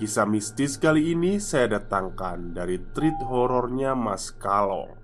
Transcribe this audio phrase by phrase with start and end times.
[0.00, 4.96] Kisah mistis kali ini saya datangkan dari treat horornya Mas Kalong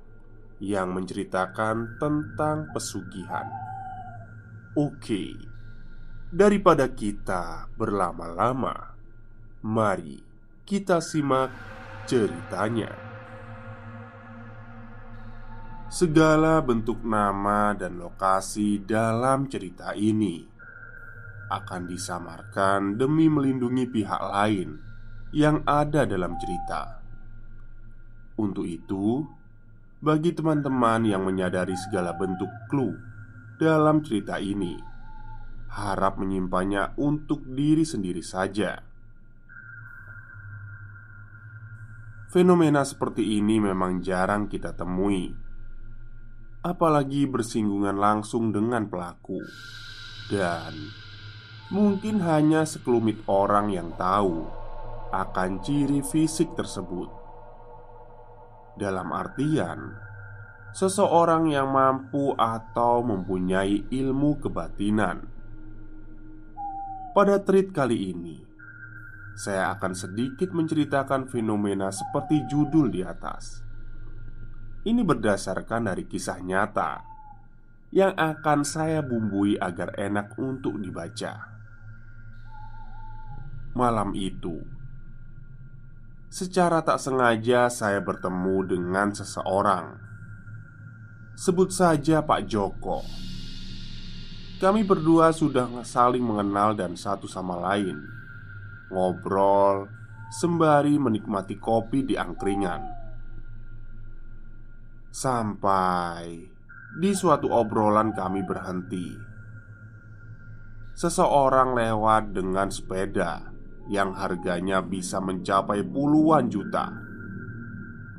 [0.56, 3.44] Yang menceritakan tentang pesugihan.
[4.72, 5.36] Oke
[6.32, 8.96] Daripada kita berlama-lama
[9.60, 10.24] Mari
[10.64, 11.52] kita simak
[12.08, 12.88] ceritanya.
[15.92, 20.56] Segala bentuk nama dan lokasi dalam cerita ini
[21.52, 24.85] akan disamarkan demi melindungi pihak lain
[25.36, 26.96] yang ada dalam cerita.
[28.40, 29.20] Untuk itu,
[30.00, 32.96] bagi teman-teman yang menyadari segala bentuk clue
[33.60, 34.80] dalam cerita ini,
[35.76, 38.80] harap menyimpannya untuk diri sendiri saja.
[42.32, 45.36] Fenomena seperti ini memang jarang kita temui,
[46.64, 49.40] apalagi bersinggungan langsung dengan pelaku,
[50.32, 50.72] dan
[51.68, 54.65] mungkin hanya sekelumit orang yang tahu
[55.10, 57.10] akan ciri fisik tersebut.
[58.76, 59.96] Dalam artian,
[60.76, 65.24] seseorang yang mampu atau mempunyai ilmu kebatinan.
[67.16, 68.36] Pada treat kali ini,
[69.32, 73.64] saya akan sedikit menceritakan fenomena seperti judul di atas.
[74.84, 77.16] Ini berdasarkan dari kisah nyata
[77.96, 81.56] yang akan saya bumbui agar enak untuk dibaca.
[83.72, 84.75] Malam itu,
[86.26, 89.96] Secara tak sengaja saya bertemu dengan seseorang.
[91.38, 93.06] Sebut saja Pak Joko.
[94.56, 98.00] Kami berdua sudah saling mengenal dan satu sama lain.
[98.88, 102.82] Ngobrol Sembari menikmati kopi di angkringan.
[105.14, 106.50] Sampai
[106.98, 109.14] Di suatu obrolan kami berhenti.
[110.98, 113.55] Seseorang lewat dengan sepeda
[113.86, 116.90] yang harganya bisa mencapai puluhan juta.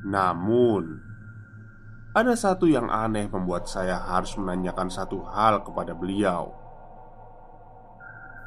[0.07, 0.83] Namun,
[2.17, 6.49] ada satu yang aneh membuat saya harus menanyakan satu hal kepada beliau.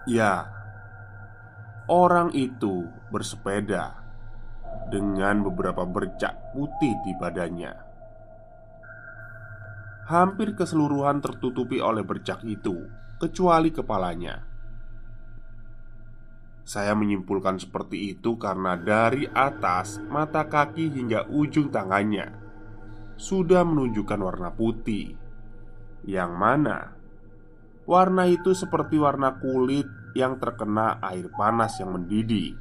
[0.08, 0.48] Ya,
[1.86, 3.94] orang itu bersepeda
[4.90, 7.74] dengan beberapa bercak putih di badannya.
[10.10, 12.90] Hampir keseluruhan tertutupi oleh bercak itu,
[13.22, 14.49] kecuali kepalanya.
[16.70, 22.30] Saya menyimpulkan seperti itu karena dari atas mata kaki hingga ujung tangannya
[23.18, 25.18] sudah menunjukkan warna putih,
[26.06, 26.94] yang mana
[27.90, 32.54] warna itu seperti warna kulit yang terkena air panas yang mendidih,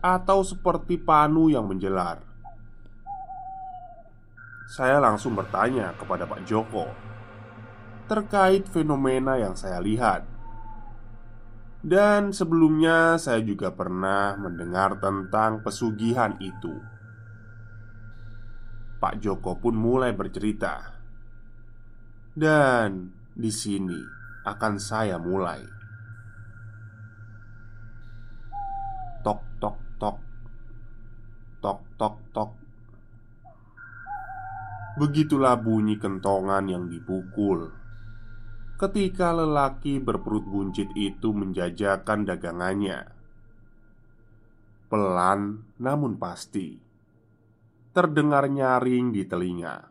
[0.00, 2.24] atau seperti panu yang menjelar.
[4.72, 6.88] Saya langsung bertanya kepada Pak Joko
[8.08, 10.33] terkait fenomena yang saya lihat.
[11.84, 16.80] Dan sebelumnya saya juga pernah mendengar tentang pesugihan itu.
[18.96, 20.80] Pak Joko pun mulai bercerita.
[22.32, 24.00] Dan di sini
[24.48, 25.60] akan saya mulai.
[29.20, 30.16] Tok tok tok.
[31.60, 32.50] Tok tok tok.
[35.04, 37.83] Begitulah bunyi kentongan yang dipukul
[38.74, 43.06] ketika lelaki berperut buncit itu menjajakan dagangannya.
[44.90, 46.78] Pelan namun pasti,
[47.94, 49.90] terdengar nyaring di telinga.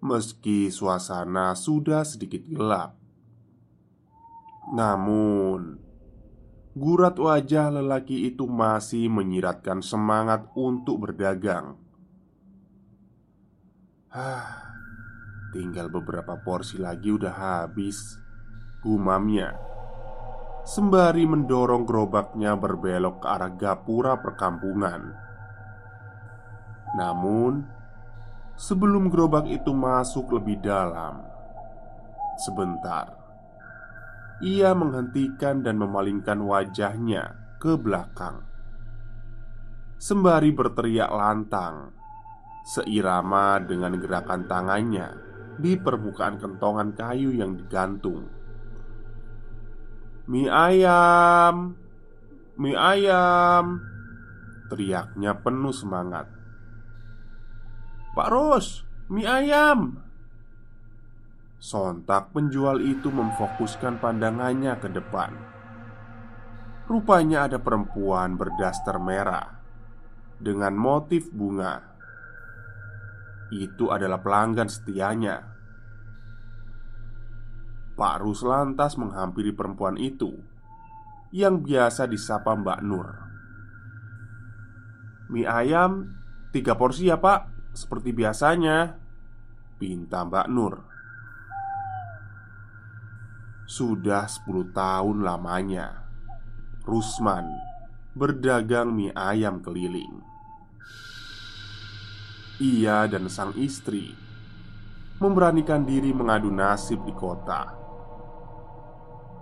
[0.00, 2.96] Meski suasana sudah sedikit gelap,
[4.72, 5.80] namun
[6.76, 11.80] gurat wajah lelaki itu masih menyiratkan semangat untuk berdagang.
[14.12, 14.65] Hah,
[15.56, 18.20] Tinggal beberapa porsi lagi udah habis.
[18.84, 19.56] Gumamnya
[20.68, 25.16] Sembari mendorong gerobaknya berbelok ke arah gapura perkampungan.
[27.00, 27.64] Namun
[28.60, 31.24] Sebelum gerobak itu masuk lebih dalam
[32.36, 33.16] Sebentar
[34.44, 38.44] Ia menghentikan dan memalingkan wajahnya ke belakang.
[39.96, 41.96] Sembari berteriak lantang
[42.68, 45.25] Seirama dengan gerakan tangannya
[45.56, 48.28] di permukaan kentongan kayu yang digantung.
[50.28, 51.76] "Mie ayam!
[52.60, 53.80] Mie ayam!"
[54.68, 56.28] teriaknya penuh semangat.
[58.12, 60.02] "Pak Ros, mie ayam!"
[61.56, 65.32] Sontak penjual itu memfokuskan pandangannya ke depan.
[66.86, 69.58] Rupanya ada perempuan berdaster merah
[70.38, 71.95] dengan motif bunga
[73.54, 75.54] itu adalah pelanggan setianya.
[77.96, 80.36] Pak Rus lantas menghampiri perempuan itu
[81.32, 83.08] yang biasa disapa Mbak Nur.
[85.26, 86.14] Mie ayam
[86.54, 88.94] tiga porsi ya pak Seperti biasanya
[89.74, 90.74] Pinta Mbak Nur
[93.66, 96.06] Sudah 10 tahun lamanya
[96.86, 97.50] Rusman
[98.14, 100.22] berdagang mie ayam keliling
[102.56, 104.16] ia dan sang istri
[105.20, 107.72] memberanikan diri mengadu nasib di kota,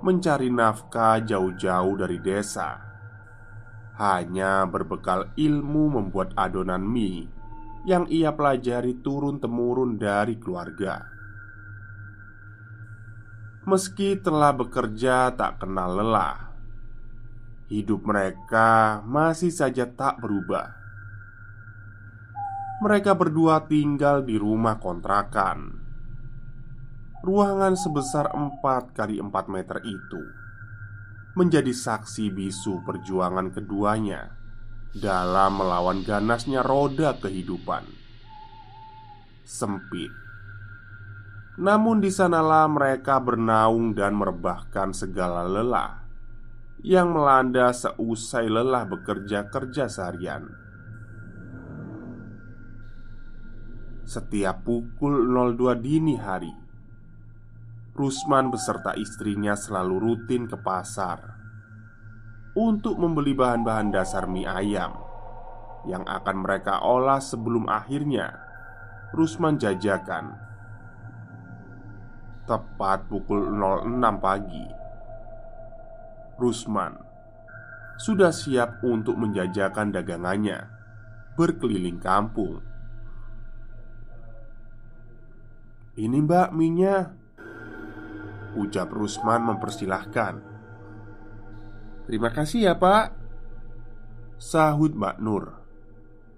[0.02, 2.78] mencari nafkah jauh-jauh dari desa,
[3.98, 7.26] hanya berbekal ilmu membuat adonan mie
[7.86, 11.10] yang ia pelajari turun-temurun dari keluarga.
[13.66, 16.54] Meski telah bekerja tak kenal lelah,
[17.66, 20.83] hidup mereka masih saja tak berubah
[22.84, 25.72] mereka berdua tinggal di rumah kontrakan.
[27.24, 28.60] Ruangan sebesar 4
[28.92, 30.20] kali 4 meter itu
[31.32, 34.36] Menjadi saksi bisu perjuangan keduanya
[34.92, 37.88] Dalam melawan ganasnya roda kehidupan.
[39.48, 40.12] Sempit.
[41.56, 46.04] Namun di sanalah mereka bernaung dan merebahkan segala lelah
[46.84, 50.63] Yang melanda seusai lelah bekerja kerja seharian
[54.04, 56.52] Setiap pukul 02 dini hari.
[57.96, 61.24] Rusman beserta istrinya selalu rutin ke pasar
[62.52, 64.92] Untuk membeli bahan-bahan dasar mie ayam
[65.88, 68.44] Yang akan mereka olah sebelum akhirnya
[69.16, 70.36] Rusman jajakan.
[72.44, 74.68] Tepat pukul 06 pagi
[76.36, 76.92] Rusman
[77.96, 80.68] Sudah siap untuk menjajakan dagangannya
[81.40, 82.73] Berkeliling kampung
[85.94, 87.14] Ini mbak minyak.
[88.58, 90.34] Ucap Rusman mempersilahkan.
[92.10, 93.14] Terima kasih ya pak.
[94.34, 95.54] Sahut Mbak Nur.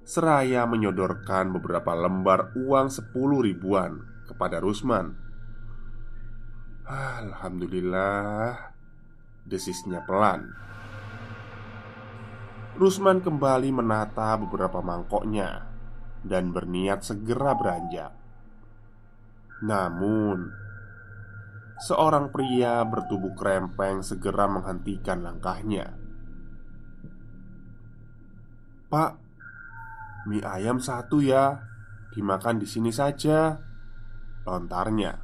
[0.05, 5.17] Seraya menyodorkan beberapa lembar uang sepuluh ribuan kepada Rusman.
[6.85, 8.77] Alhamdulillah
[9.49, 10.53] Desisnya pelan.
[12.77, 15.65] Rusman kembali menata beberapa mangkoknya
[16.21, 18.26] Dan berniat segera beranjak
[19.65, 20.53] namun,
[21.81, 25.97] seorang pria bertubuh krempeng segera menghentikan langkahnya.
[28.93, 29.13] "Pak,
[30.29, 31.65] mie ayam satu ya,
[32.13, 33.57] dimakan di sini saja."
[34.45, 35.17] Lontarnya.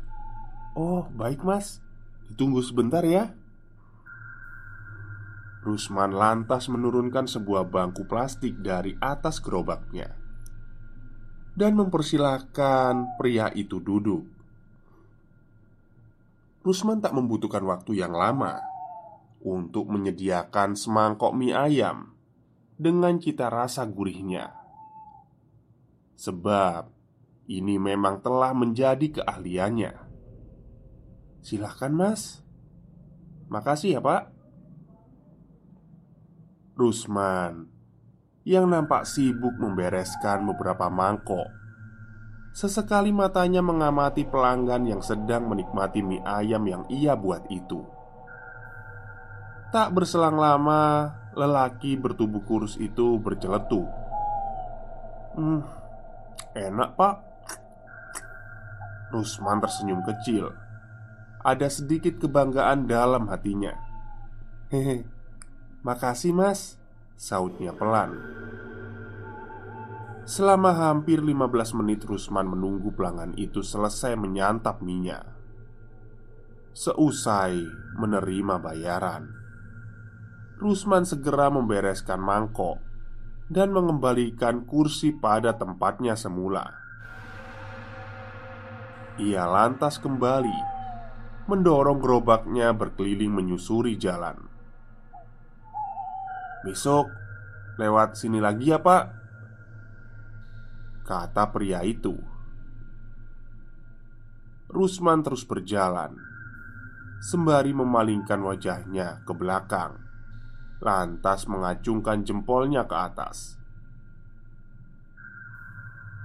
[0.72, 1.84] "Oh, baik, Mas.
[2.32, 3.36] Ditunggu sebentar ya."
[5.62, 10.21] Rusman lantas menurunkan sebuah bangku plastik dari atas gerobaknya
[11.52, 14.24] dan mempersilahkan pria itu duduk.
[16.62, 18.62] Rusman tak membutuhkan waktu yang lama
[19.42, 22.14] untuk menyediakan semangkok mie ayam
[22.78, 24.54] dengan cita rasa gurihnya,
[26.14, 26.86] sebab
[27.50, 29.92] ini memang telah menjadi keahliannya.
[31.42, 32.38] Silahkan, Mas.
[33.50, 34.30] Makasih ya, Pak.
[36.78, 37.71] Rusman
[38.42, 41.46] yang nampak sibuk membereskan beberapa mangkok.
[42.52, 47.80] Sesekali matanya mengamati pelanggan yang sedang menikmati mie ayam yang ia buat itu.
[49.72, 53.88] Tak berselang lama, lelaki bertubuh kurus itu berceletuk.
[55.32, 55.64] Hmm,
[56.52, 57.24] enak pak.
[59.16, 60.52] Rusman tersenyum kecil.
[61.40, 63.72] Ada sedikit kebanggaan dalam hatinya.
[64.68, 65.08] Hehe,
[65.80, 66.81] makasih mas
[67.22, 68.18] Sautnya pelan
[70.26, 75.22] Selama hampir 15 menit Rusman menunggu pelanggan itu selesai menyantap minyak
[76.74, 77.62] Seusai
[77.94, 79.30] menerima bayaran
[80.58, 82.82] Rusman segera membereskan mangkok
[83.46, 86.70] dan mengembalikan kursi pada tempatnya semula.
[89.18, 90.58] Ia lantas kembali
[91.50, 94.51] mendorong gerobaknya berkeliling menyusuri jalan.
[96.62, 97.10] "Besok
[97.78, 99.04] lewat sini lagi ya, Pak,"
[101.06, 102.14] kata pria itu.
[104.72, 106.16] Rusman terus berjalan
[107.22, 110.02] sembari memalingkan wajahnya ke belakang
[110.82, 113.54] lantas mengacungkan jempolnya ke atas.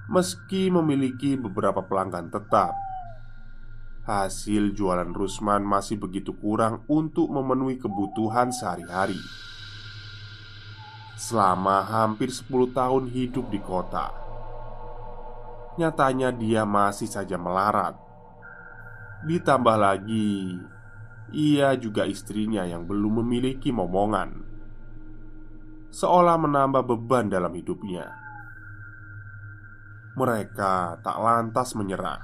[0.09, 2.73] Meski memiliki beberapa pelanggan tetap,
[4.09, 9.19] hasil jualan Rusman masih begitu kurang untuk memenuhi kebutuhan sehari-hari.
[11.17, 14.13] Selama hampir 10 tahun hidup di kota,
[15.81, 17.97] nyatanya dia masih saja melarat.
[19.25, 20.61] Ditambah lagi,
[21.33, 24.47] ia juga istrinya yang belum memiliki momongan
[25.97, 28.05] seolah menambah beban dalam hidupnya.
[30.13, 32.21] Mereka tak lantas menyerah.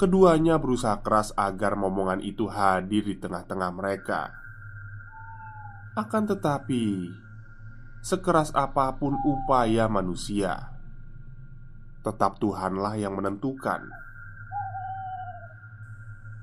[0.00, 4.32] Keduanya berusaha keras agar momongan itu hadir di tengah-tengah mereka.
[5.92, 7.12] Akan tetapi,
[8.02, 10.74] sekeras apa pun upaya manusia,
[12.02, 13.86] tetap Tuhanlah yang menentukan.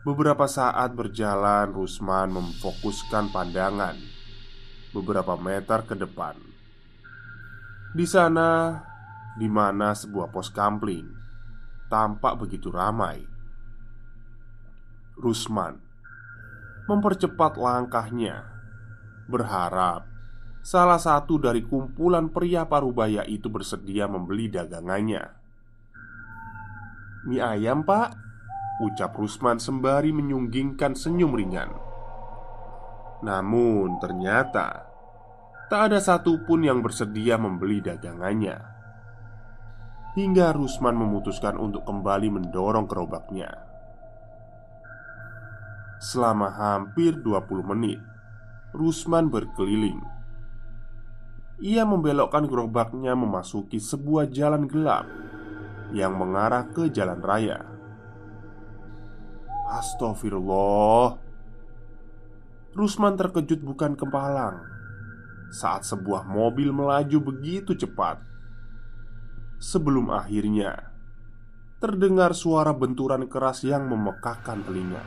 [0.07, 3.99] Beberapa saat berjalan, Rusman memfokuskan pandangan
[4.95, 6.39] beberapa meter ke depan.
[7.91, 8.79] Di sana,
[9.35, 11.11] di mana sebuah pos kampling
[11.91, 13.19] tampak begitu ramai.
[15.19, 15.75] Rusman
[16.87, 18.47] mempercepat langkahnya,
[19.27, 20.07] berharap
[20.59, 25.23] salah satu dari kumpulan pria parubaya itu bersedia membeli dagangannya.
[27.27, 28.15] "Mie ayam, Pak,"
[28.79, 31.71] ucap Rusman sembari menyunggingkan senyum ringan.
[33.19, 34.87] Namun ternyata
[35.67, 38.57] tak ada satupun yang bersedia membeli dagangannya.
[40.17, 43.53] Hingga Rusman memutuskan untuk kembali mendorong gerobaknya.
[46.01, 48.01] Selama hampir 20 menit,
[48.73, 50.18] Rusman berkeliling.
[51.59, 55.03] Ia membelokkan gerobaknya memasuki sebuah jalan gelap
[55.91, 57.67] yang mengarah ke jalan raya.
[59.67, 61.19] Astagfirullah,
[62.79, 64.63] Rusman terkejut bukan kepalang
[65.51, 68.23] saat sebuah mobil melaju begitu cepat.
[69.59, 70.95] Sebelum akhirnya
[71.83, 75.03] terdengar suara benturan keras yang memekakkan telinga.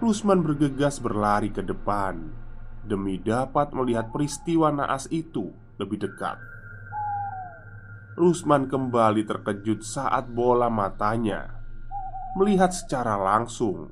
[0.00, 2.39] Rusman bergegas berlari ke depan
[2.84, 6.38] demi dapat melihat peristiwa naas itu lebih dekat.
[8.16, 11.62] Rusman kembali terkejut saat bola matanya.
[12.36, 13.90] Melihat secara langsung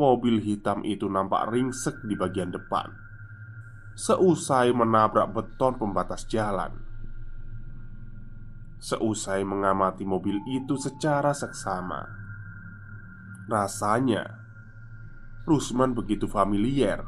[0.00, 2.88] Mobil hitam itu nampak ringsek di bagian depan.
[4.00, 6.72] Seusai menabrak beton pembatas jalan.
[8.80, 12.00] Seusai mengamati mobil itu secara seksama.
[13.44, 14.24] Rasanya
[15.44, 17.04] Rusman begitu familiar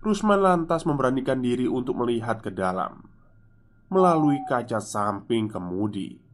[0.00, 3.04] Rusman lantas memberanikan diri untuk melihat ke dalam
[3.92, 6.30] Melalui kaca samping kemudi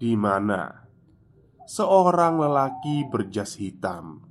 [0.00, 0.88] di mana
[1.68, 4.24] seorang lelaki berjas hitam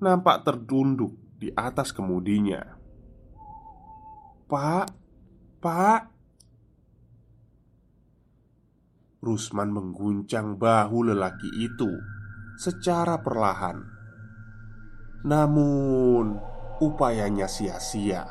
[0.00, 2.64] nampak tertunduk di atas kemudinya.
[4.48, 4.88] "Pak,
[5.60, 6.02] Pak!"
[9.20, 11.88] Rusman mengguncang bahu lelaki itu
[12.60, 13.80] secara perlahan.
[15.24, 16.36] Namun,
[16.82, 18.26] upayanya sia-sia.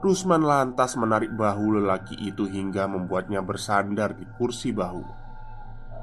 [0.00, 5.20] Rusman lantas menarik bahu lelaki itu hingga membuatnya bersandar di kursi bahu.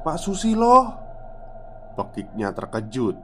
[0.05, 0.93] Pak Susilo
[1.97, 3.17] Pekiknya terkejut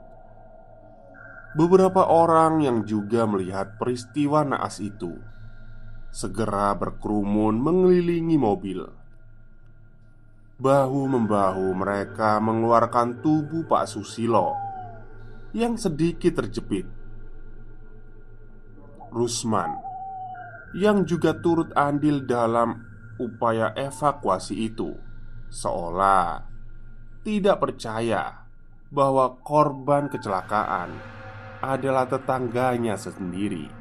[1.53, 5.15] Beberapa orang yang juga melihat peristiwa naas itu
[6.11, 8.83] Segera berkerumun mengelilingi mobil
[10.57, 14.57] Bahu-membahu mereka mengeluarkan tubuh Pak Susilo
[15.53, 17.02] Yang sedikit terjepit
[19.13, 19.77] Rusman
[20.73, 22.81] Yang juga turut andil dalam
[23.21, 24.89] upaya evakuasi itu,
[25.53, 26.49] seolah
[27.23, 28.49] tidak percaya
[28.91, 30.91] bahwa korban kecelakaan
[31.63, 33.71] adalah tetangganya sendiri.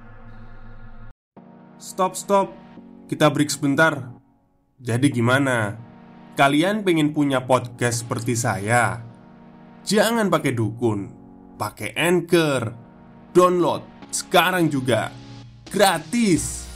[1.76, 2.54] Stop, stop.
[3.10, 4.14] Kita break sebentar.
[4.78, 5.74] Jadi gimana?
[6.38, 9.02] Kalian pengen punya podcast seperti saya?
[9.82, 11.10] Jangan pakai dukun,
[11.58, 12.62] pakai Anchor.
[13.34, 13.82] Download
[14.14, 15.21] sekarang juga.
[15.72, 16.68] Gratis.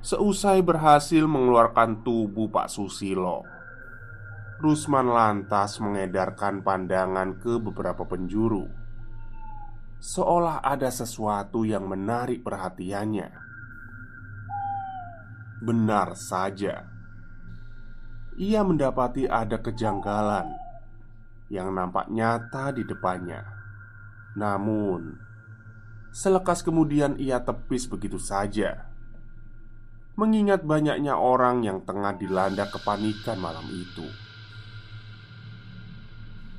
[0.00, 3.44] Seusai berhasil mengeluarkan tubuh Pak Susilo,
[4.56, 8.72] Rusman lantas mengedarkan pandangan ke beberapa penjuru.
[10.00, 13.28] Seolah ada sesuatu yang menarik perhatiannya.
[15.60, 16.88] Benar saja
[18.38, 20.54] Ia mendapati ada kejanggalan
[21.50, 23.57] Yang nampak nyata di depannya
[24.38, 25.18] Namun
[26.14, 28.86] Selekas kemudian ia tepis begitu saja
[30.14, 34.06] Mengingat banyaknya orang yang tengah dilanda kepanikan malam itu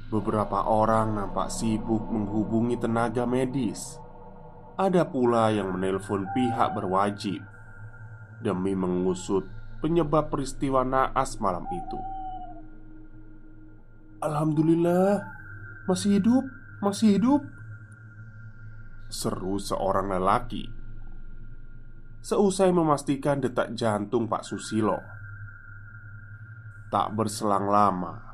[0.09, 4.01] Beberapa orang nampak sibuk menghubungi tenaga medis.
[4.73, 7.45] Ada pula yang menelpon pihak berwajib
[8.41, 9.45] demi mengusut
[9.85, 11.99] penyebab peristiwa naas malam itu.
[14.25, 15.29] Alhamdulillah,
[15.85, 16.43] masih hidup,
[16.81, 17.45] masih hidup.
[19.09, 20.69] Seru seorang lelaki.
[22.21, 25.01] Seusai memastikan detak jantung Pak Susilo,
[26.93, 28.29] tak berselang lama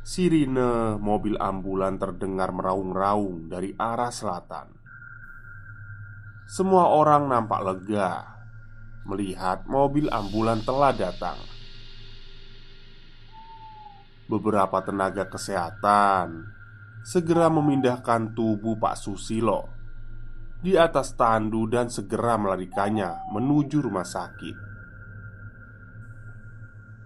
[0.00, 4.72] Sirine mobil ambulan terdengar meraung-raung dari arah selatan.
[6.48, 8.24] Semua orang nampak lega
[9.04, 11.36] melihat mobil ambulan telah datang.
[14.30, 16.48] Beberapa tenaga kesehatan
[17.02, 19.79] segera memindahkan tubuh Pak Susilo
[20.60, 24.56] di atas tandu dan segera melarikannya menuju rumah sakit.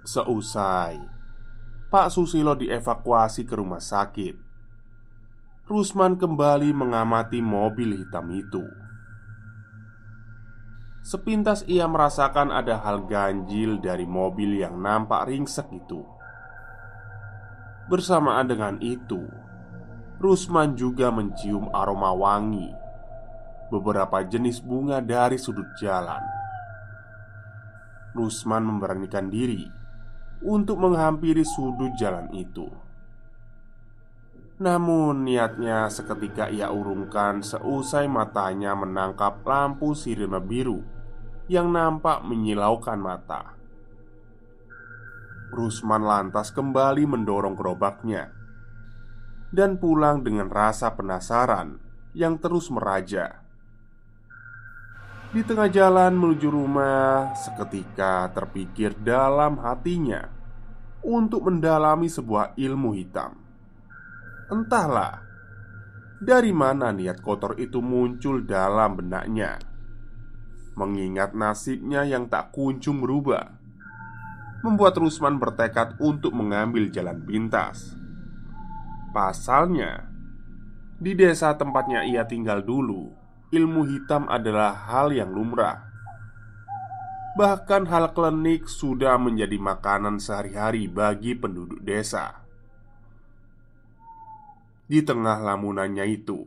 [0.05, 0.99] Seusai
[1.89, 4.35] Pak Susilo dievakuasi ke rumah sakit.
[5.65, 8.67] Rusman kembali mengamati mobil hitam itu.
[11.07, 16.03] Sepintas ia merasakan ada hal ganjil dari mobil yang nampak ringsek itu.
[17.87, 19.23] Bersamaan dengan itu,
[20.19, 22.84] Rusman juga mencium aroma wangi
[23.69, 26.21] beberapa jenis bunga dari sudut jalan.
[28.15, 29.67] Rusman memberanikan diri
[30.45, 32.69] untuk menghampiri sudut jalan itu.
[34.55, 40.79] Namun, niatnya seketika ia urungkan seusai matanya menangkap lampu sirine biru
[41.51, 43.59] yang nampak menyilaukan mata.
[45.51, 48.31] Rusman lantas kembali mendorong gerobaknya
[49.55, 51.79] dan pulang dengan rasa penasaran
[52.11, 53.44] yang terus meraja.
[55.35, 60.31] Di tengah jalan menuju rumah, seketika terpikir dalam hatinya
[61.03, 63.35] untuk mendalami sebuah ilmu hitam.
[64.47, 65.27] Entahlah
[66.23, 69.59] dari mana niat kotor itu muncul dalam benaknya.
[70.79, 73.59] Mengingat nasibnya yang tak kunjung berubah,
[74.63, 77.99] membuat Rusman bertekad untuk mengambil jalan pintas.
[79.11, 80.07] Pasalnya,
[80.95, 83.24] di desa tempatnya ia tinggal dulu,
[83.55, 85.95] ilmu hitam adalah hal yang lumrah
[87.35, 92.47] Bahkan hal klinik sudah menjadi makanan sehari-hari bagi penduduk desa.
[94.87, 96.47] Di tengah lamunannya itu,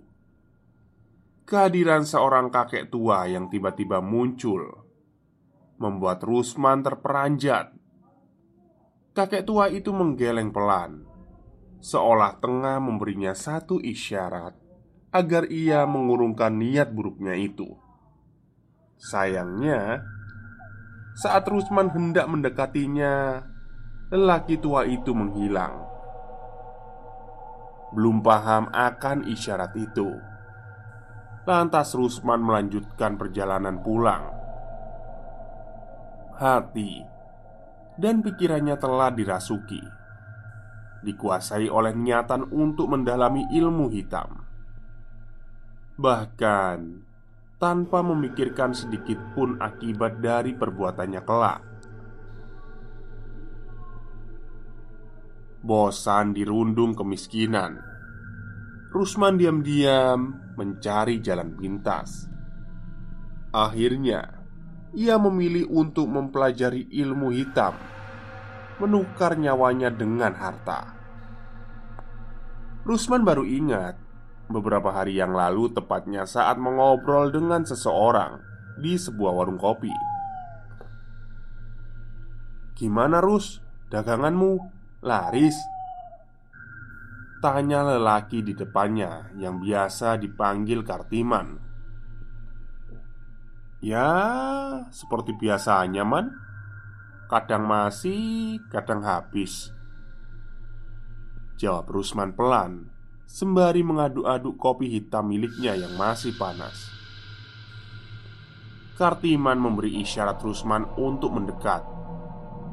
[1.43, 4.63] kehadiran seorang kakek tua yang tiba-tiba muncul
[5.76, 7.76] membuat Rusman terperanjat.
[9.12, 11.04] Kakek tua itu menggeleng pelan,
[11.84, 14.66] seolah tengah memberinya satu isyarat
[15.17, 17.65] agar ia mengurungkan niat buruknya itu.
[19.01, 20.06] Sayangnya,
[21.17, 23.41] saat Rusman hendak mendekatinya,
[24.13, 25.82] lelaki tua itu menghilang.
[27.97, 30.13] Belum paham akan isyarat itu.
[31.47, 34.30] Lantas Rusman melanjutkan perjalanan pulang.
[36.38, 37.01] Hati
[37.97, 39.82] dan pikirannya telah dirasuki,
[41.01, 44.46] dikuasai oleh niatan untuk mendalami ilmu hitam.
[45.97, 46.77] Bahkan
[47.57, 51.62] tanpa memikirkan sedikit pun akibat dari perbuatannya kelak.
[55.65, 57.81] Bosan dirundung kemiskinan,
[58.93, 62.29] Rusman diam-diam mencari jalan pintas.
[63.49, 64.38] Akhirnya,
[64.93, 67.73] ia memilih untuk mempelajari ilmu hitam,
[68.77, 70.93] menukar nyawanya dengan harta.
[72.86, 74.07] Rusman baru ingat
[74.47, 78.39] Beberapa hari yang lalu, tepatnya saat mengobrol dengan seseorang
[78.79, 79.91] di sebuah warung kopi.
[82.79, 83.60] "Gimana, Rus?
[83.91, 84.51] Daganganmu
[85.03, 85.57] laris?"
[87.38, 91.62] Tanya lelaki di depannya yang biasa dipanggil Kartiman
[93.77, 94.10] Ya,
[94.89, 96.33] seperti biasanya man
[97.29, 99.69] Kadang masih, kadang habis
[101.62, 102.89] Jawab Rusman pelan
[103.28, 106.88] Sembari mengaduk-aduk kopi hitam miliknya yang masih panas.
[108.96, 111.84] Kartiman memberi isyarat Rusman untuk mendekat.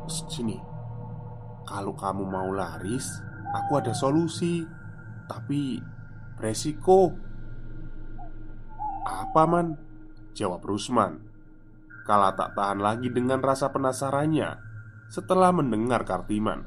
[0.07, 0.57] Sini.
[1.67, 3.09] Kalau kamu mau laris
[3.55, 4.63] Aku ada solusi.
[5.27, 5.83] Tapi
[6.39, 7.13] Beresiko
[9.05, 9.75] Apa man?
[10.39, 11.19] Jawab Rusman.
[12.05, 14.61] Kala tak tahan lagi dengan rasa penasarannya
[15.09, 16.61] Setelah mendengar Kartiman.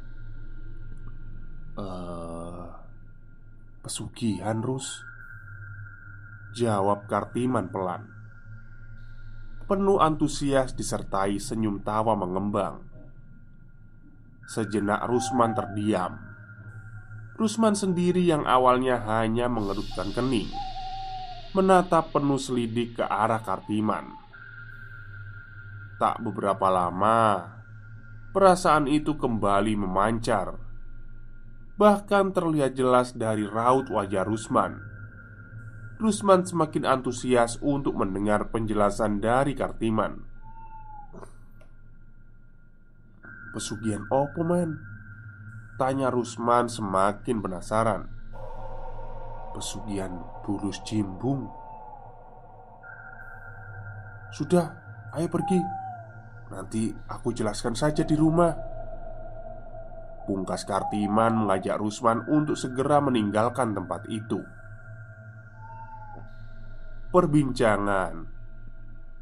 [1.78, 2.37] Eh...
[3.88, 5.00] pesugihan Rus.
[6.52, 8.04] Jawab Kartiman pelan.
[9.64, 12.84] Penuh antusias disertai senyum tawa mengembang.
[14.52, 16.20] Sejenak Rusman terdiam.
[17.40, 20.50] Rusman sendiri yang awalnya hanya mengerutkan kening
[21.54, 24.10] Menatap penuh selidik ke arah Kartiman.
[25.96, 27.46] Tak beberapa lama
[28.36, 30.67] Perasaan itu kembali memancar
[31.78, 34.82] Bahkan terlihat jelas dari raut wajah Rusman.
[36.02, 40.26] Rusman semakin antusias untuk mendengar penjelasan dari Kartiman.
[43.54, 44.78] Pesugihan opo man?
[45.78, 48.10] Tanya Rusman semakin penasaran.
[49.54, 51.50] Pesugihan bulus jimbung.
[54.34, 54.74] Sudah,
[55.18, 55.62] ayo pergi.
[56.54, 58.77] Nanti aku jelaskan saja di rumah
[60.28, 64.44] Pungkas Kartiman mengajak Rusman untuk segera meninggalkan tempat itu.
[67.08, 68.28] Perbincangan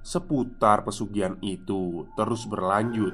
[0.01, 3.13] seputar pesugihan itu terus berlanjut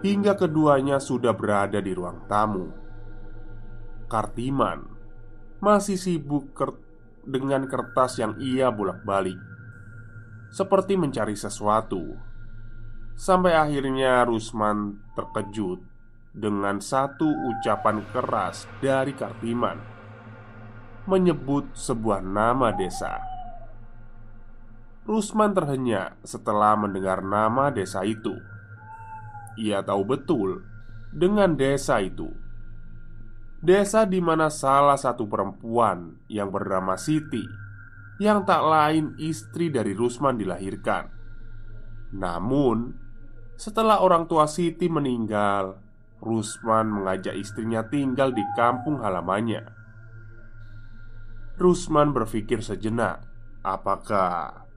[0.00, 2.72] Hingga keduanya sudah berada di ruang tamu.
[4.08, 4.80] Kartiman
[5.60, 6.72] Masih sibuk ker
[7.24, 9.36] dengan kertas yang ia bolak-balik
[10.48, 12.16] Seperti mencari sesuatu.
[13.12, 15.89] Sampai akhirnya Rusman terkejut
[16.30, 19.78] Dengan satu ucapan keras dari Kartiman
[21.10, 23.18] Menyebut sebuah nama desa
[25.10, 28.38] Rusman terhenyak setelah mendengar nama desa itu
[29.60, 30.62] ia tahu betul
[31.10, 32.30] dengan desa itu.
[33.60, 37.44] Desa di mana salah satu perempuan yang bernama Siti
[38.16, 41.12] yang tak lain istri dari Rusman dilahirkan.
[42.16, 42.96] Namun,
[43.60, 45.76] setelah orang tua Siti meninggal,
[46.20, 49.64] Rusman mengajak istrinya tinggal di kampung halamannya.
[51.56, 53.24] Rusman berpikir sejenak,
[53.60, 54.68] apakah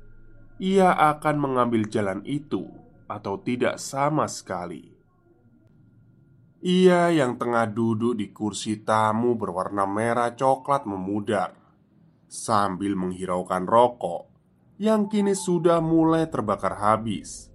[0.60, 2.68] ia akan mengambil jalan itu
[3.08, 4.92] atau tidak sama sekali.
[6.64, 11.52] Ia yang tengah duduk di kursi tamu berwarna merah coklat memudar
[12.32, 14.34] sambil menghiraukan rokok
[14.82, 17.53] yang kini sudah mulai terbakar habis.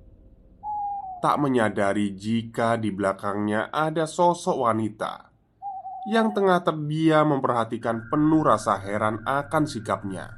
[1.18, 5.28] Tak menyadari jika di belakangnya ada sosok wanita
[6.08, 10.30] yang tengah terdiam memperhatikan penuh rasa heran akan sikapnya.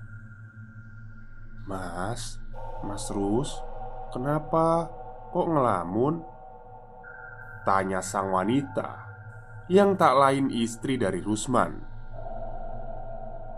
[1.69, 2.41] "Mas,
[2.83, 3.61] Mas Rus,
[4.11, 4.89] kenapa
[5.31, 6.15] Kok ngelamun?
[7.63, 9.07] Tanya sang wanita
[9.71, 11.87] Yang tak lain istri dari Rusman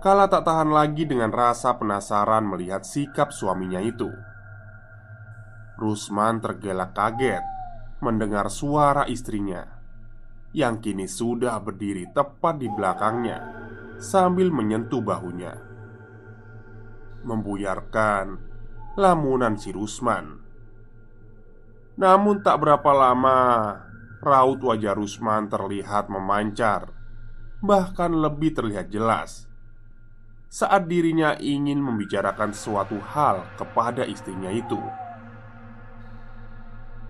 [0.05, 4.13] Kala tak tahan lagi dengan rasa penasaran melihat sikap suaminya itu
[5.83, 7.42] Rusman tergelak kaget
[7.99, 9.66] Mendengar suara istrinya
[10.55, 13.38] Yang kini sudah berdiri tepat di belakangnya
[13.99, 15.55] Sambil menyentuh bahunya.
[17.23, 18.51] Membuyarkan
[18.99, 20.42] lamunan si Rusman.
[21.99, 23.38] Namun tak berapa lama
[24.23, 26.95] Raut wajah Rusman terlihat memancar
[27.62, 29.47] Bahkan lebih terlihat jelas
[30.47, 34.81] Saat dirinya ingin membicarakan suatu hal kepada istrinya itu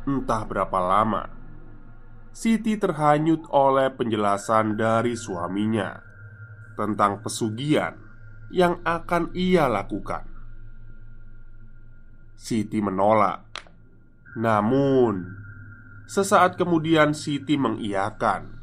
[0.02, 1.30] Entah berapa lama.
[2.34, 6.00] Siti terhanyut oleh penjelasan dari suaminya
[6.74, 7.94] Tentang pesugihan
[8.50, 10.26] yang akan ia lakukan.
[12.34, 13.46] Siti menolak.
[14.34, 15.28] Namun,
[16.10, 18.58] sesaat kemudian Siti mengiyakan.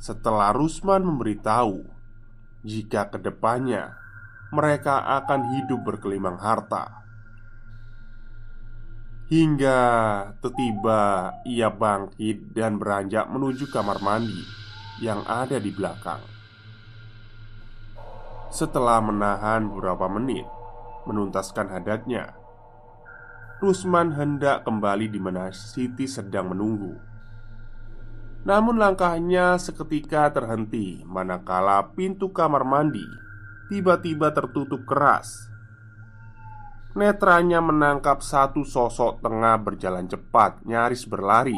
[0.00, 1.84] Setelah Rusman memberitahu
[2.64, 3.98] jika ke depannya
[4.54, 7.01] mereka akan hidup berkelimang harta,
[9.28, 9.80] hingga
[10.40, 14.42] tiba ia bangkit dan beranjak menuju kamar mandi
[15.02, 16.22] yang ada di belakang.
[18.52, 20.44] Setelah menahan beberapa menit,
[21.08, 22.36] menuntaskan hadatnya.
[23.62, 26.98] Rusman hendak kembali di mana Siti sedang menunggu.
[28.42, 33.06] Namun langkahnya seketika terhenti manakala pintu kamar mandi
[33.70, 35.51] tiba-tiba tertutup keras.
[36.92, 41.56] Netranya menangkap satu sosok tengah berjalan cepat, nyaris berlari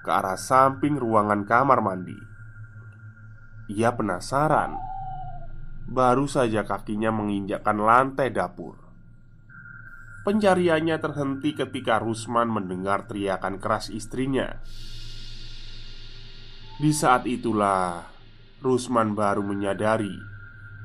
[0.00, 2.16] ke arah samping ruangan kamar mandi.
[3.68, 4.80] Ia penasaran.
[5.90, 8.80] Baru saja kakinya menginjakkan lantai dapur.
[10.24, 14.62] Pencariannya terhenti ketika Rusman mendengar teriakan keras istrinya.
[16.80, 18.08] Di saat itulah
[18.64, 20.16] Rusman baru menyadari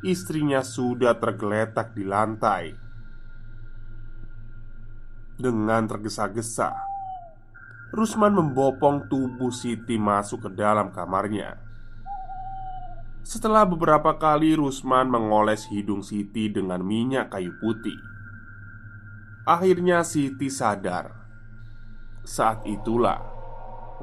[0.02, 2.81] istrinya sudah tergeletak di lantai.
[5.42, 6.70] Dengan tergesa-gesa,
[7.90, 11.58] Rusman membopong tubuh Siti masuk ke dalam kamarnya.
[13.26, 17.98] Setelah beberapa kali Rusman mengoles hidung Siti dengan minyak kayu putih
[19.50, 21.10] Akhirnya Siti sadar.
[22.22, 23.18] Saat itulah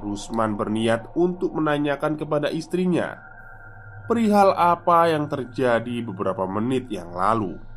[0.03, 3.14] Rusman berniat untuk menanyakan kepada istrinya
[4.11, 7.68] Perihal apa yang terjadi beberapa menit yang lalu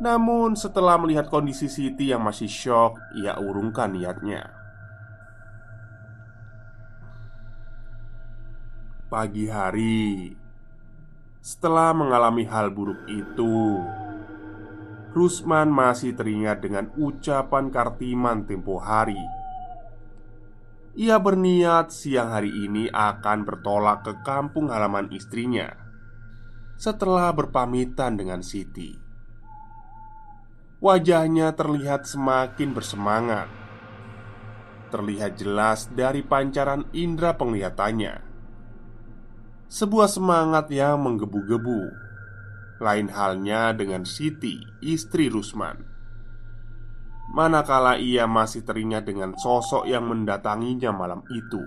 [0.00, 4.48] Namun setelah melihat kondisi Siti yang masih shock Ia urungkan niatnya.
[9.12, 10.32] Pagi hari
[11.44, 13.84] Setelah mengalami hal buruk itu
[15.12, 19.20] Rusman masih teringat dengan ucapan Kartiman tempo hari.
[20.96, 25.68] Ia berniat siang hari ini akan bertolak ke kampung halaman istrinya
[26.80, 29.01] Setelah berpamitan dengan Siti
[30.82, 33.46] Wajahnya terlihat semakin bersemangat
[34.90, 38.32] Terlihat jelas dari pancaran indera penglihatannya
[39.72, 41.80] sebuah semangat yang menggebu-gebu.
[42.84, 45.80] Lain halnya dengan Siti, istri Rusman.
[47.32, 51.64] Manakala ia masih teringat dengan sosok yang mendatanginya malam itu.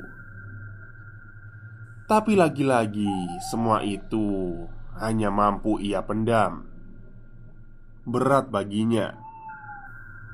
[2.05, 4.53] Tapi lagi-lagi, semua itu
[5.01, 6.74] hanya mampu ia pendam.
[8.05, 9.17] Berat baginya.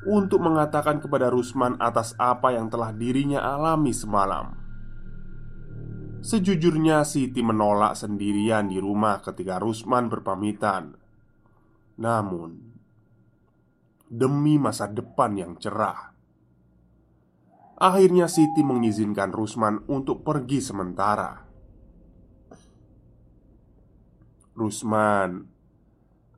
[0.04, 4.52] Untuk mengatakan kepada Rusman atas apa yang telah dirinya alami semalam.
[6.22, 10.94] Sejujurnya Siti menolak sendirian di rumah ketika Rusman berpamitan.
[11.98, 12.70] Namun
[14.12, 16.12] Demi masa depan yang cerah
[17.82, 21.34] Akhirnya Siti mengizinkan Rusman untuk pergi sementara.
[24.54, 25.42] Rusman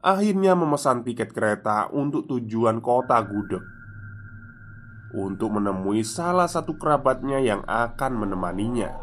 [0.03, 3.63] Akhirnya memesan tiket kereta untuk tujuan kota Gudeg.
[5.15, 9.02] Untuk menemui salah satu kerabatnya yang akan menemaninya